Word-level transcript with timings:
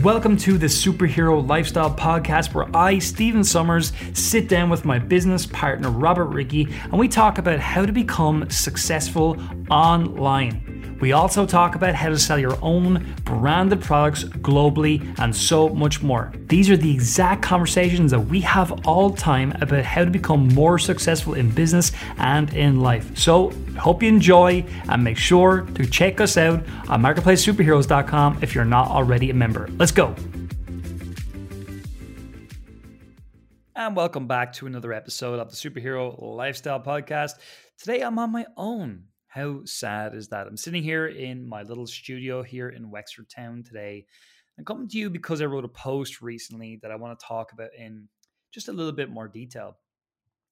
Welcome 0.00 0.38
to 0.38 0.56
the 0.56 0.68
Superhero 0.68 1.46
Lifestyle 1.46 1.94
Podcast, 1.94 2.54
where 2.54 2.66
I, 2.74 2.98
Stephen 2.98 3.44
Somers, 3.44 3.92
sit 4.14 4.48
down 4.48 4.70
with 4.70 4.86
my 4.86 4.98
business 4.98 5.44
partner, 5.44 5.90
Robert 5.90 6.28
Rickey, 6.28 6.66
and 6.84 6.94
we 6.94 7.08
talk 7.08 7.36
about 7.36 7.60
how 7.60 7.84
to 7.84 7.92
become 7.92 8.48
successful 8.48 9.36
online. 9.70 10.71
We 11.02 11.10
also 11.10 11.46
talk 11.46 11.74
about 11.74 11.96
how 11.96 12.10
to 12.10 12.18
sell 12.18 12.38
your 12.38 12.56
own 12.62 13.16
branded 13.24 13.80
products 13.80 14.22
globally 14.22 15.02
and 15.18 15.34
so 15.34 15.68
much 15.68 16.00
more. 16.00 16.32
These 16.46 16.70
are 16.70 16.76
the 16.76 16.92
exact 16.92 17.42
conversations 17.42 18.12
that 18.12 18.20
we 18.20 18.40
have 18.42 18.86
all 18.86 19.10
time 19.10 19.52
about 19.60 19.84
how 19.84 20.04
to 20.04 20.10
become 20.12 20.46
more 20.54 20.78
successful 20.78 21.34
in 21.34 21.50
business 21.50 21.90
and 22.18 22.54
in 22.54 22.82
life. 22.82 23.18
So, 23.18 23.50
hope 23.76 24.04
you 24.04 24.10
enjoy 24.10 24.64
and 24.88 25.02
make 25.02 25.16
sure 25.16 25.62
to 25.74 25.84
check 25.84 26.20
us 26.20 26.36
out 26.36 26.62
on 26.88 27.02
marketplacesuperheroes.com 27.02 28.38
if 28.40 28.54
you're 28.54 28.64
not 28.64 28.86
already 28.86 29.30
a 29.30 29.34
member. 29.34 29.68
Let's 29.78 29.90
go. 29.90 30.14
And 33.74 33.96
welcome 33.96 34.28
back 34.28 34.52
to 34.52 34.68
another 34.68 34.92
episode 34.92 35.40
of 35.40 35.50
the 35.50 35.56
Superhero 35.56 36.14
Lifestyle 36.22 36.78
Podcast. 36.78 37.32
Today 37.76 38.02
I'm 38.02 38.20
on 38.20 38.30
my 38.30 38.46
own. 38.56 39.06
How 39.32 39.62
sad 39.64 40.14
is 40.14 40.28
that? 40.28 40.46
I'm 40.46 40.58
sitting 40.58 40.82
here 40.82 41.06
in 41.06 41.48
my 41.48 41.62
little 41.62 41.86
studio 41.86 42.42
here 42.42 42.68
in 42.68 42.90
Wexford 42.90 43.30
Town 43.30 43.62
today. 43.62 44.04
I'm 44.58 44.64
coming 44.66 44.88
to 44.88 44.98
you 44.98 45.08
because 45.08 45.40
I 45.40 45.46
wrote 45.46 45.64
a 45.64 45.68
post 45.68 46.20
recently 46.20 46.78
that 46.82 46.90
I 46.90 46.96
want 46.96 47.18
to 47.18 47.26
talk 47.26 47.52
about 47.52 47.70
in 47.74 48.08
just 48.52 48.68
a 48.68 48.72
little 48.72 48.92
bit 48.92 49.08
more 49.08 49.28
detail. 49.28 49.78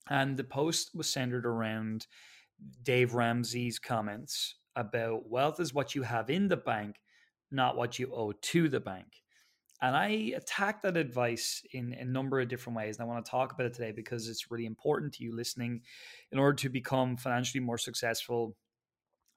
And 0.09 0.35
the 0.35 0.43
post 0.43 0.95
was 0.95 1.07
centered 1.07 1.45
around 1.45 2.07
Dave 2.81 3.13
Ramsey's 3.13 3.77
comments 3.77 4.55
about 4.75 5.29
wealth 5.29 5.59
is 5.59 5.75
what 5.75 5.93
you 5.93 6.01
have 6.01 6.31
in 6.31 6.47
the 6.47 6.57
bank, 6.57 6.95
not 7.51 7.77
what 7.77 7.99
you 7.99 8.11
owe 8.11 8.31
to 8.31 8.67
the 8.67 8.79
bank. 8.79 9.05
And 9.83 9.95
I 9.95 10.33
attack 10.35 10.81
that 10.81 10.97
advice 10.97 11.61
in 11.71 11.93
a 11.93 12.05
number 12.05 12.39
of 12.39 12.47
different 12.47 12.77
ways. 12.77 12.97
And 12.97 13.03
I 13.03 13.13
want 13.13 13.23
to 13.23 13.29
talk 13.29 13.53
about 13.53 13.67
it 13.67 13.75
today 13.75 13.91
because 13.91 14.27
it's 14.27 14.49
really 14.49 14.65
important 14.65 15.13
to 15.13 15.23
you 15.23 15.35
listening 15.35 15.81
in 16.31 16.39
order 16.39 16.55
to 16.55 16.69
become 16.69 17.15
financially 17.15 17.63
more 17.63 17.77
successful 17.77 18.55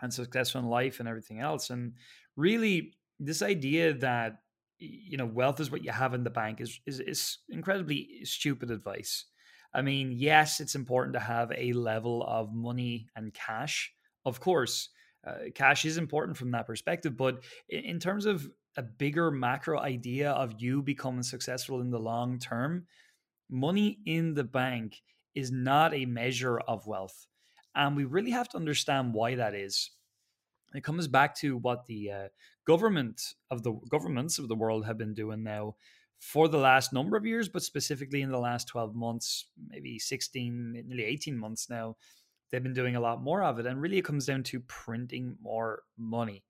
and 0.05 0.15
successful 0.15 0.61
in 0.61 0.69
life 0.69 1.01
and 1.01 1.09
everything 1.09 1.41
else. 1.41 1.71
And 1.71 1.95
really, 2.37 2.93
this 3.19 3.43
idea 3.43 3.95
that 3.95 4.37
you 4.79 5.17
know 5.17 5.27
wealth 5.27 5.61
is 5.61 5.71
what 5.71 5.85
you 5.85 5.93
have 5.93 6.15
in 6.15 6.25
the 6.25 6.31
bank 6.31 6.61
is 6.61 6.81
is, 6.87 7.01
is 7.01 7.39
incredibly 7.49 8.21
stupid 8.25 8.71
advice. 8.71 9.27
I 9.73 9.83
mean, 9.83 10.13
yes, 10.13 10.61
it's 10.61 10.77
important 10.77 11.15
to 11.15 11.21
have 11.21 11.51
a 11.57 11.73
level 11.73 12.25
of 12.29 12.55
money 12.55 13.09
and 13.17 13.35
cash. 13.35 13.93
Of 14.25 14.41
course, 14.41 14.91
uh, 15.27 15.51
cash 15.55 15.85
is 15.85 15.99
important 15.99 16.37
from 16.37 16.53
that 16.53 16.67
perspective. 16.67 17.17
But 17.17 17.43
in, 17.69 17.85
in 17.85 17.99
terms 17.99 18.27
of 18.27 18.49
a 18.77 18.83
bigger 18.83 19.31
macro 19.31 19.81
idea 19.81 20.31
of 20.31 20.61
you 20.61 20.83
becoming 20.83 21.23
successful 21.23 21.81
in 21.81 21.91
the 21.91 21.99
long 21.99 22.39
term, 22.39 22.87
money 23.51 23.99
in 24.07 24.35
the 24.35 24.45
bank 24.45 25.01
is 25.35 25.51
not 25.51 25.95
a 25.95 26.07
measure 26.07 26.59
of 26.59 26.87
wealth. 26.87 27.27
And 27.75 27.97
we 27.97 28.05
really 28.05 28.31
have 28.31 28.49
to 28.51 28.57
understand 28.57 29.15
why 29.15 29.35
that 29.35 29.55
is. 29.55 29.91
It 30.75 30.85
comes 30.85 31.07
back 31.07 31.35
to 31.37 31.57
what 31.57 31.87
the 31.87 32.11
uh, 32.11 32.29
government 32.67 33.35
of 33.51 33.63
the 33.63 33.73
governments 33.89 34.39
of 34.39 34.49
the 34.49 34.57
world 34.57 34.87
have 34.87 34.99
been 34.99 35.15
doing 35.15 35.43
now 35.43 35.77
for 36.25 36.49
the 36.49 36.59
last 36.59 36.93
number 36.93 37.17
of 37.17 37.27
years, 37.27 37.49
but 37.49 37.63
specifically 37.63 38.23
in 38.23 38.31
the 38.31 38.39
last 38.39 38.67
12 38.69 38.95
months, 38.95 39.47
maybe 39.69 39.99
16, 39.99 40.85
nearly 40.87 41.05
18 41.05 41.37
months 41.37 41.69
now, 41.69 41.97
they've 42.51 42.63
been 42.63 42.73
doing 42.73 42.97
a 42.97 43.01
lot 43.01 43.23
more 43.23 43.43
of 43.43 43.59
it. 43.59 43.67
And 43.67 43.81
really, 43.81 43.99
it 43.99 44.05
comes 44.05 44.27
down 44.27 44.43
to 44.45 44.61
printing 44.61 45.37
more 45.43 45.83
money. 45.99 46.43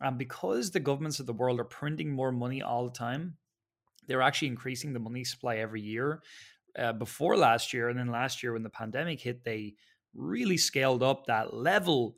And 0.00 0.16
because 0.16 0.70
the 0.70 0.80
governments 0.80 1.18
of 1.20 1.26
the 1.26 1.32
world 1.32 1.60
are 1.60 1.64
printing 1.64 2.12
more 2.12 2.32
money 2.32 2.62
all 2.62 2.84
the 2.84 2.96
time, 2.96 3.36
they're 4.06 4.22
actually 4.22 4.48
increasing 4.48 4.92
the 4.92 5.00
money 5.00 5.24
supply 5.24 5.56
every 5.56 5.82
year. 5.82 6.22
Uh, 6.78 6.92
before 6.92 7.36
last 7.36 7.72
year, 7.72 7.88
and 7.88 7.98
then 7.98 8.06
last 8.06 8.44
year 8.44 8.52
when 8.52 8.62
the 8.62 8.70
pandemic 8.70 9.20
hit, 9.20 9.42
they 9.42 9.74
really 10.14 10.56
scaled 10.56 11.02
up 11.02 11.26
that 11.26 11.54
level. 11.54 12.16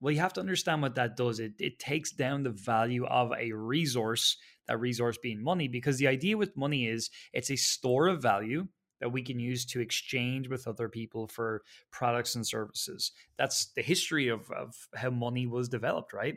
Well, 0.00 0.12
you 0.12 0.20
have 0.20 0.32
to 0.34 0.40
understand 0.40 0.82
what 0.82 0.96
that 0.96 1.16
does. 1.16 1.38
It, 1.38 1.52
it 1.58 1.78
takes 1.78 2.12
down 2.12 2.42
the 2.42 2.50
value 2.50 3.04
of 3.06 3.32
a 3.38 3.52
resource, 3.52 4.36
that 4.66 4.80
resource 4.80 5.18
being 5.22 5.42
money, 5.42 5.68
because 5.68 5.98
the 5.98 6.08
idea 6.08 6.36
with 6.36 6.56
money 6.56 6.86
is 6.86 7.10
it's 7.32 7.50
a 7.50 7.56
store 7.56 8.08
of 8.08 8.22
value 8.22 8.66
that 9.00 9.10
we 9.10 9.22
can 9.22 9.38
use 9.38 9.64
to 9.66 9.80
exchange 9.80 10.48
with 10.48 10.68
other 10.68 10.88
people 10.88 11.26
for 11.26 11.62
products 11.90 12.36
and 12.36 12.46
services. 12.46 13.12
That's 13.36 13.66
the 13.74 13.82
history 13.82 14.28
of, 14.28 14.48
of 14.52 14.74
how 14.94 15.10
money 15.10 15.46
was 15.46 15.68
developed, 15.68 16.12
right? 16.12 16.36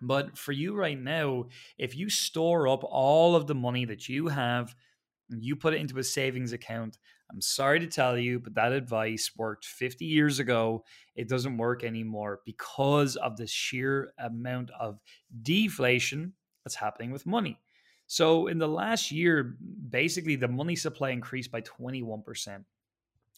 But 0.00 0.36
for 0.36 0.52
you 0.52 0.74
right 0.74 0.98
now, 0.98 1.46
if 1.78 1.96
you 1.96 2.08
store 2.08 2.68
up 2.68 2.84
all 2.84 3.36
of 3.36 3.46
the 3.46 3.54
money 3.54 3.84
that 3.84 4.08
you 4.08 4.28
have, 4.28 4.74
you 5.40 5.56
put 5.56 5.74
it 5.74 5.80
into 5.80 5.98
a 5.98 6.04
savings 6.04 6.52
account 6.52 6.98
I'm 7.32 7.40
sorry 7.40 7.80
to 7.80 7.86
tell 7.86 8.18
you, 8.18 8.38
but 8.38 8.54
that 8.54 8.72
advice 8.72 9.32
worked 9.36 9.64
50 9.64 10.04
years 10.04 10.38
ago. 10.38 10.84
It 11.16 11.28
doesn't 11.28 11.56
work 11.56 11.82
anymore 11.82 12.40
because 12.44 13.16
of 13.16 13.38
the 13.38 13.46
sheer 13.46 14.12
amount 14.18 14.70
of 14.78 15.00
deflation 15.40 16.34
that's 16.62 16.74
happening 16.74 17.10
with 17.10 17.24
money. 17.24 17.58
So, 18.06 18.48
in 18.48 18.58
the 18.58 18.68
last 18.68 19.10
year, 19.10 19.56
basically 19.88 20.36
the 20.36 20.48
money 20.48 20.76
supply 20.76 21.10
increased 21.10 21.50
by 21.50 21.62
21%. 21.62 22.64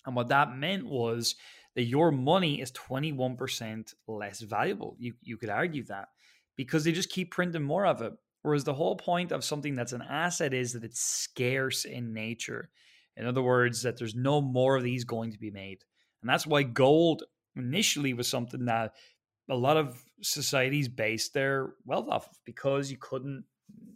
And 0.06 0.16
what 0.16 0.28
that 0.28 0.56
meant 0.56 0.87
was 0.87 1.37
that 1.76 1.84
your 1.84 2.11
money 2.11 2.61
is 2.61 2.72
21% 2.72 3.94
less 4.09 4.41
valuable. 4.41 4.97
You, 4.99 5.15
you 5.22 5.37
could 5.37 5.50
argue 5.50 5.84
that 5.84 6.09
because 6.56 6.82
they 6.82 6.93
just 6.93 7.11
keep 7.11 7.31
printing 7.31 7.62
more 7.62 7.87
of 7.87 8.03
it. 8.03 8.12
Whereas 8.44 8.65
the 8.65 8.75
whole 8.75 8.94
point 8.94 9.32
of 9.32 9.43
something 9.43 9.75
that's 9.75 9.94
an 9.94 10.03
asset 10.03 10.53
is 10.53 10.75
that 10.75 10.84
it's 10.84 11.00
scarce 11.00 11.87
in 11.87 12.12
nature. 12.12 12.69
In 13.16 13.27
other 13.27 13.41
words, 13.41 13.81
that 13.82 13.97
there's 13.97 14.15
no 14.15 14.43
more 14.43 14.77
of 14.77 14.82
these 14.82 15.05
going 15.05 15.32
to 15.32 15.38
be 15.38 15.50
made. 15.50 15.78
And 16.21 16.28
that's 16.28 16.47
why 16.47 16.62
gold 16.62 17.22
initially 17.56 18.12
was 18.12 18.28
something 18.28 18.66
that 18.66 18.93
a 19.49 19.56
lot 19.56 19.78
of 19.78 20.05
societies 20.21 20.88
based 20.88 21.32
their 21.32 21.72
wealth 21.87 22.06
off 22.10 22.27
of 22.27 22.37
because 22.44 22.91
you 22.91 22.99
couldn't 22.99 23.44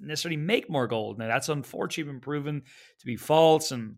necessarily 0.01 0.39
make 0.39 0.71
more 0.71 0.87
gold. 0.87 1.19
Now, 1.19 1.29
that's 1.29 1.51
unfortunately 1.51 2.11
been 2.11 2.21
proven 2.21 2.63
to 3.01 3.07
be 3.07 3.17
false 3.17 3.71
and 3.71 3.97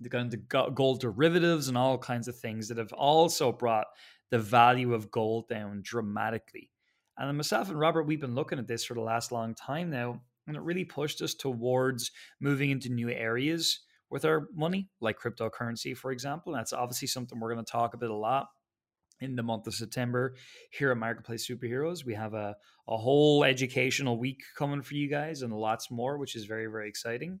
they 0.00 0.08
got 0.08 0.22
into 0.22 0.38
gold 0.38 1.02
derivatives 1.02 1.68
and 1.68 1.76
all 1.76 1.98
kinds 1.98 2.26
of 2.26 2.38
things 2.38 2.68
that 2.68 2.78
have 2.78 2.94
also 2.94 3.52
brought 3.52 3.88
the 4.30 4.38
value 4.38 4.94
of 4.94 5.10
gold 5.10 5.46
down 5.46 5.82
dramatically. 5.84 6.70
And 7.16 7.36
myself 7.36 7.68
and 7.68 7.78
Robert, 7.78 8.04
we've 8.04 8.20
been 8.20 8.34
looking 8.34 8.58
at 8.58 8.66
this 8.66 8.84
for 8.84 8.94
the 8.94 9.00
last 9.00 9.30
long 9.30 9.54
time 9.54 9.90
now, 9.90 10.20
and 10.46 10.56
it 10.56 10.62
really 10.62 10.84
pushed 10.84 11.22
us 11.22 11.34
towards 11.34 12.10
moving 12.40 12.70
into 12.70 12.88
new 12.88 13.08
areas 13.08 13.80
with 14.10 14.24
our 14.24 14.48
money, 14.54 14.88
like 15.00 15.18
cryptocurrency, 15.18 15.96
for 15.96 16.10
example. 16.10 16.52
And 16.52 16.60
that's 16.60 16.72
obviously 16.72 17.08
something 17.08 17.38
we're 17.38 17.52
going 17.52 17.64
to 17.64 17.70
talk 17.70 17.94
about 17.94 18.10
a 18.10 18.14
lot 18.14 18.48
in 19.20 19.36
the 19.36 19.42
month 19.42 19.66
of 19.66 19.74
September 19.74 20.34
here 20.70 20.90
at 20.90 20.96
Marketplace 20.96 21.48
Superheroes. 21.48 22.04
We 22.04 22.14
have 22.14 22.34
a, 22.34 22.56
a 22.88 22.96
whole 22.96 23.44
educational 23.44 24.18
week 24.18 24.42
coming 24.56 24.82
for 24.82 24.94
you 24.94 25.08
guys 25.08 25.42
and 25.42 25.52
lots 25.52 25.90
more, 25.90 26.18
which 26.18 26.36
is 26.36 26.44
very, 26.44 26.66
very 26.66 26.88
exciting. 26.88 27.40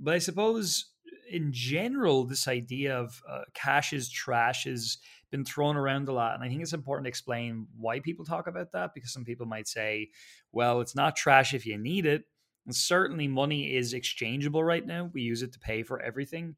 But 0.00 0.14
I 0.14 0.18
suppose 0.18 0.92
in 1.30 1.52
general, 1.52 2.24
this 2.24 2.48
idea 2.48 2.96
of 2.96 3.22
uh, 3.28 3.42
cash 3.54 3.92
is 3.92 4.10
trash 4.10 4.64
has 4.64 4.98
been 5.30 5.44
thrown 5.44 5.76
around 5.76 6.08
a 6.08 6.12
lot. 6.12 6.34
And 6.34 6.42
I 6.42 6.48
think 6.48 6.62
it's 6.62 6.72
important 6.72 7.04
to 7.04 7.10
explain 7.10 7.66
why 7.76 8.00
people 8.00 8.24
talk 8.24 8.46
about 8.46 8.72
that 8.72 8.94
because 8.94 9.12
some 9.12 9.24
people 9.24 9.46
might 9.46 9.68
say, 9.68 10.08
well, 10.52 10.80
it's 10.80 10.94
not 10.94 11.16
trash 11.16 11.54
if 11.54 11.66
you 11.66 11.78
need 11.78 12.06
it. 12.06 12.24
And 12.66 12.74
certainly, 12.74 13.28
money 13.28 13.74
is 13.76 13.94
exchangeable 13.94 14.62
right 14.62 14.84
now. 14.84 15.10
We 15.12 15.22
use 15.22 15.42
it 15.42 15.52
to 15.52 15.58
pay 15.58 15.82
for 15.82 16.00
everything. 16.00 16.56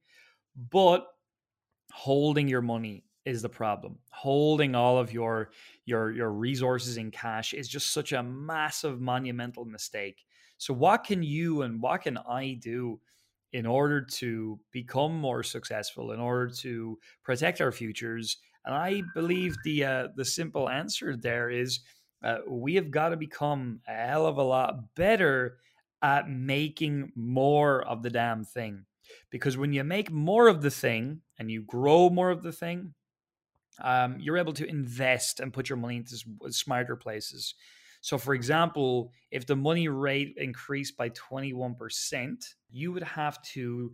But 0.70 1.06
holding 1.92 2.48
your 2.48 2.62
money 2.62 3.04
is 3.24 3.42
the 3.42 3.48
problem. 3.48 3.98
Holding 4.10 4.74
all 4.74 4.98
of 4.98 5.12
your 5.12 5.50
your 5.84 6.10
your 6.12 6.32
resources 6.32 6.96
in 6.96 7.10
cash 7.10 7.54
is 7.54 7.68
just 7.68 7.92
such 7.92 8.12
a 8.12 8.22
massive 8.22 9.00
monumental 9.00 9.64
mistake. 9.64 10.24
So 10.58 10.74
what 10.74 11.04
can 11.04 11.22
you 11.22 11.62
and 11.62 11.80
what 11.80 12.02
can 12.02 12.18
I 12.18 12.58
do 12.60 13.00
in 13.52 13.66
order 13.66 14.00
to 14.00 14.58
become 14.72 15.14
more 15.14 15.42
successful 15.42 16.12
in 16.12 16.20
order 16.20 16.48
to 16.48 16.98
protect 17.24 17.60
our 17.60 17.72
futures? 17.72 18.38
And 18.64 18.74
I 18.74 19.02
believe 19.14 19.56
the 19.64 19.84
uh, 19.84 20.08
the 20.16 20.24
simple 20.24 20.68
answer 20.68 21.16
there 21.16 21.50
is 21.50 21.80
uh, 22.22 22.38
we 22.48 22.74
have 22.74 22.90
got 22.90 23.10
to 23.10 23.16
become 23.16 23.80
a 23.88 23.92
hell 23.92 24.26
of 24.26 24.36
a 24.36 24.42
lot 24.42 24.94
better 24.94 25.58
at 26.02 26.28
making 26.28 27.12
more 27.14 27.82
of 27.82 28.02
the 28.02 28.10
damn 28.10 28.44
thing. 28.44 28.84
Because 29.30 29.56
when 29.56 29.72
you 29.72 29.84
make 29.84 30.10
more 30.10 30.48
of 30.48 30.62
the 30.62 30.70
thing 30.70 31.20
and 31.38 31.50
you 31.50 31.62
grow 31.62 32.10
more 32.10 32.30
of 32.30 32.42
the 32.42 32.52
thing, 32.52 32.94
um, 33.82 34.16
you're 34.20 34.38
able 34.38 34.52
to 34.52 34.68
invest 34.68 35.40
and 35.40 35.52
put 35.52 35.68
your 35.68 35.78
money 35.78 35.96
into 35.96 36.16
smarter 36.52 36.96
places. 36.96 37.54
So, 38.00 38.16
for 38.16 38.34
example, 38.34 39.12
if 39.30 39.46
the 39.46 39.56
money 39.56 39.88
rate 39.88 40.34
increased 40.36 40.96
by 40.96 41.10
21%, 41.10 42.44
you 42.70 42.92
would 42.92 43.02
have 43.02 43.40
to 43.42 43.92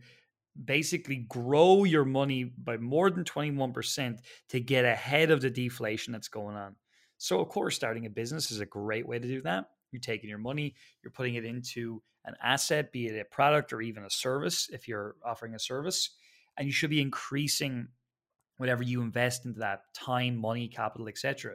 basically 0.65 1.27
grow 1.29 1.85
your 1.85 2.05
money 2.05 2.45
by 2.45 2.77
more 2.77 3.11
than 3.11 3.25
21% 3.25 4.19
to 4.49 4.61
get 4.61 4.85
ahead 4.85 5.31
of 5.31 5.41
the 5.41 5.51
deflation 5.51 6.13
that's 6.13 6.29
going 6.29 6.57
on. 6.57 6.77
So, 7.19 7.41
of 7.41 7.49
course, 7.49 7.75
starting 7.75 8.07
a 8.07 8.11
business 8.11 8.51
is 8.51 8.61
a 8.61 8.67
great 8.67 9.07
way 9.07 9.19
to 9.19 9.27
do 9.27 9.43
that. 9.43 9.67
You're 9.91 10.01
taking 10.01 10.29
your 10.29 10.39
money, 10.39 10.75
you're 11.03 11.11
putting 11.11 11.35
it 11.35 11.45
into 11.45 12.03
an 12.25 12.35
asset, 12.43 12.93
be 12.93 13.07
it 13.07 13.21
a 13.21 13.25
product 13.25 13.73
or 13.73 13.81
even 13.81 14.05
a 14.05 14.11
service 14.11 14.69
if 14.73 14.89
you're 14.89 15.17
offering 15.25 15.55
a 15.55 15.59
service. 15.59 16.11
And 16.59 16.67
you 16.67 16.73
should 16.73 16.91
be 16.91 17.01
increasing 17.01 17.89
whatever 18.57 18.83
you 18.83 19.03
invest 19.03 19.47
into 19.47 19.61
that 19.61 19.83
time, 19.95 20.37
money, 20.37 20.69
capital, 20.69 21.09
etc. 21.09 21.55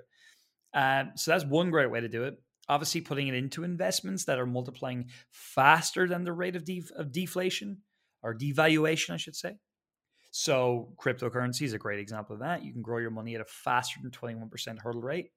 Um, 0.74 1.12
so 1.16 1.32
that's 1.32 1.46
one 1.46 1.70
great 1.70 1.92
way 1.92 2.02
to 2.02 2.08
do 2.08 2.24
it. 2.24 2.42
Obviously, 2.70 3.02
putting 3.02 3.28
it 3.28 3.34
into 3.34 3.64
investments 3.64 4.26
that 4.26 4.40
are 4.40 4.46
multiplying 4.46 5.10
faster 5.30 6.08
than 6.08 6.24
the 6.24 6.32
rate 6.32 6.56
of, 6.56 6.64
of 6.96 7.12
deflation 7.12 7.80
or 8.24 8.34
devaluation, 8.34 9.12
I 9.12 9.18
should 9.18 9.36
say. 9.36 9.56
So, 10.32 10.94
cryptocurrency 10.98 11.64
is 11.64 11.74
a 11.74 11.78
great 11.78 12.00
example 12.00 12.34
of 12.34 12.40
that. 12.40 12.64
You 12.64 12.72
can 12.72 12.82
grow 12.82 13.00
your 13.00 13.12
money 13.12 13.36
at 13.36 13.42
a 13.42 13.46
faster 13.46 14.00
than 14.02 14.12
21% 14.12 14.80
hurdle 14.80 15.02
rate. 15.02 15.32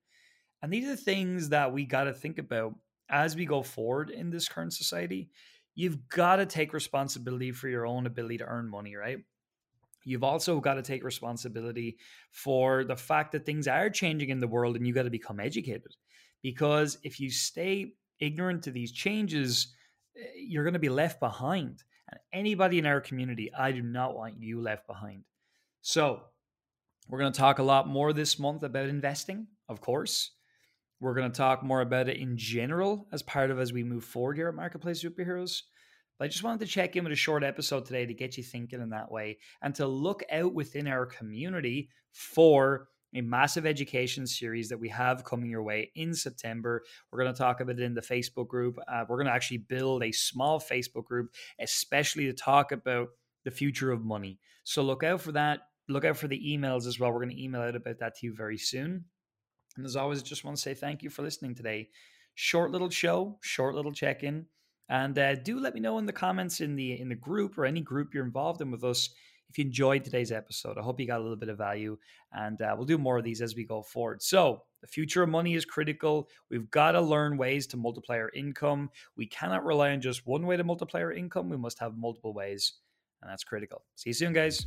And 0.62 0.72
these 0.72 0.86
are 0.86 0.90
the 0.90 0.96
things 0.96 1.48
that 1.48 1.72
we 1.72 1.84
got 1.84 2.04
to 2.04 2.12
think 2.12 2.38
about 2.38 2.74
as 3.10 3.34
we 3.34 3.44
go 3.44 3.62
forward 3.62 4.10
in 4.10 4.30
this 4.30 4.48
current 4.48 4.72
society. 4.72 5.28
You've 5.74 6.08
got 6.08 6.36
to 6.36 6.46
take 6.46 6.72
responsibility 6.72 7.50
for 7.50 7.68
your 7.68 7.86
own 7.86 8.06
ability 8.06 8.38
to 8.38 8.46
earn 8.46 8.70
money, 8.70 8.94
right? 8.94 9.18
You've 10.04 10.24
also 10.24 10.60
got 10.60 10.74
to 10.74 10.82
take 10.82 11.02
responsibility 11.02 11.96
for 12.30 12.84
the 12.84 12.96
fact 12.96 13.32
that 13.32 13.46
things 13.46 13.66
are 13.66 13.90
changing 13.90 14.30
in 14.30 14.40
the 14.40 14.48
world 14.48 14.76
and 14.76 14.86
you 14.86 14.92
got 14.92 15.04
to 15.04 15.10
become 15.10 15.40
educated. 15.40 15.94
Because 16.42 16.98
if 17.02 17.20
you 17.20 17.30
stay 17.30 17.94
ignorant 18.20 18.62
to 18.64 18.70
these 18.70 18.92
changes, 18.92 19.74
eh, 20.16 20.26
you're 20.36 20.64
going 20.64 20.74
to 20.74 20.78
be 20.78 20.88
left 20.88 21.20
behind. 21.20 21.82
And 22.10 22.20
anybody 22.32 22.78
in 22.78 22.86
our 22.86 23.00
community, 23.00 23.50
I 23.54 23.72
do 23.72 23.82
not 23.82 24.14
want 24.14 24.40
you 24.40 24.60
left 24.60 24.86
behind. 24.86 25.24
So, 25.80 26.20
we're 27.08 27.18
going 27.18 27.32
to 27.32 27.38
talk 27.38 27.58
a 27.58 27.62
lot 27.62 27.86
more 27.86 28.12
this 28.12 28.38
month 28.38 28.62
about 28.62 28.88
investing, 28.88 29.46
of 29.68 29.80
course. 29.80 30.30
We're 31.00 31.14
going 31.14 31.30
to 31.30 31.36
talk 31.36 31.62
more 31.62 31.82
about 31.82 32.08
it 32.08 32.16
in 32.16 32.38
general 32.38 33.06
as 33.12 33.22
part 33.22 33.50
of 33.50 33.58
as 33.58 33.72
we 33.72 33.84
move 33.84 34.04
forward 34.04 34.36
here 34.36 34.48
at 34.48 34.54
Marketplace 34.54 35.04
Superheroes. 35.04 35.62
But 36.18 36.26
I 36.26 36.28
just 36.28 36.44
wanted 36.44 36.60
to 36.60 36.66
check 36.66 36.96
in 36.96 37.04
with 37.04 37.12
a 37.12 37.16
short 37.16 37.42
episode 37.42 37.86
today 37.86 38.06
to 38.06 38.14
get 38.14 38.36
you 38.36 38.44
thinking 38.44 38.80
in 38.80 38.90
that 38.90 39.10
way 39.10 39.38
and 39.62 39.74
to 39.76 39.86
look 39.86 40.22
out 40.30 40.54
within 40.54 40.86
our 40.86 41.06
community 41.06 41.90
for 42.12 42.88
a 43.14 43.20
massive 43.20 43.64
education 43.66 44.26
series 44.26 44.68
that 44.68 44.78
we 44.78 44.88
have 44.88 45.24
coming 45.24 45.48
your 45.48 45.62
way 45.62 45.90
in 45.94 46.14
September. 46.14 46.82
We're 47.10 47.22
going 47.22 47.32
to 47.32 47.38
talk 47.38 47.60
about 47.60 47.78
it 47.78 47.82
in 47.82 47.94
the 47.94 48.00
Facebook 48.00 48.48
group. 48.48 48.78
Uh, 48.88 49.04
we're 49.08 49.16
going 49.16 49.26
to 49.26 49.32
actually 49.32 49.58
build 49.58 50.02
a 50.02 50.12
small 50.12 50.60
Facebook 50.60 51.04
group, 51.04 51.32
especially 51.60 52.26
to 52.26 52.32
talk 52.32 52.72
about 52.72 53.08
the 53.44 53.50
future 53.50 53.92
of 53.92 54.04
money. 54.04 54.38
So 54.64 54.82
look 54.82 55.04
out 55.04 55.20
for 55.20 55.32
that. 55.32 55.60
Look 55.88 56.04
out 56.04 56.16
for 56.16 56.28
the 56.28 56.40
emails 56.40 56.86
as 56.86 56.98
well. 56.98 57.12
We're 57.12 57.24
going 57.24 57.36
to 57.36 57.42
email 57.42 57.60
out 57.60 57.76
about 57.76 57.98
that 57.98 58.16
to 58.16 58.26
you 58.26 58.34
very 58.34 58.58
soon. 58.58 59.04
And 59.76 59.84
as 59.84 59.96
always, 59.96 60.22
just 60.22 60.44
want 60.44 60.56
to 60.56 60.62
say 60.62 60.74
thank 60.74 61.02
you 61.02 61.10
for 61.10 61.22
listening 61.22 61.54
today. 61.54 61.90
Short 62.34 62.70
little 62.70 62.90
show, 62.90 63.38
short 63.42 63.74
little 63.74 63.92
check 63.92 64.22
in. 64.22 64.46
And 64.88 65.18
uh, 65.18 65.36
do 65.36 65.58
let 65.58 65.74
me 65.74 65.80
know 65.80 65.98
in 65.98 66.06
the 66.06 66.12
comments 66.12 66.60
in 66.60 66.76
the 66.76 67.00
in 67.00 67.08
the 67.08 67.14
group 67.14 67.56
or 67.56 67.64
any 67.64 67.80
group 67.80 68.12
you're 68.12 68.24
involved 68.24 68.60
in 68.60 68.70
with 68.70 68.84
us 68.84 69.10
if 69.48 69.58
you 69.58 69.64
enjoyed 69.64 70.04
today's 70.04 70.32
episode. 70.32 70.78
I 70.78 70.82
hope 70.82 70.98
you 71.00 71.06
got 71.06 71.20
a 71.20 71.22
little 71.22 71.36
bit 71.36 71.48
of 71.48 71.58
value, 71.58 71.96
and 72.32 72.60
uh, 72.60 72.74
we'll 72.76 72.86
do 72.86 72.98
more 72.98 73.18
of 73.18 73.24
these 73.24 73.40
as 73.40 73.54
we 73.54 73.64
go 73.64 73.82
forward. 73.82 74.22
So 74.22 74.62
the 74.80 74.88
future 74.88 75.22
of 75.22 75.28
money 75.28 75.54
is 75.54 75.64
critical. 75.64 76.28
We've 76.50 76.70
got 76.70 76.92
to 76.92 77.00
learn 77.00 77.36
ways 77.36 77.66
to 77.68 77.76
multiply 77.76 78.16
our 78.16 78.30
income. 78.34 78.90
We 79.16 79.26
cannot 79.26 79.64
rely 79.64 79.92
on 79.92 80.00
just 80.00 80.26
one 80.26 80.46
way 80.46 80.56
to 80.56 80.64
multiply 80.64 81.00
our 81.00 81.12
income. 81.12 81.48
We 81.48 81.56
must 81.56 81.78
have 81.78 81.96
multiple 81.96 82.34
ways, 82.34 82.74
and 83.22 83.30
that's 83.30 83.44
critical. 83.44 83.84
See 83.94 84.10
you 84.10 84.14
soon, 84.14 84.32
guys. 84.32 84.66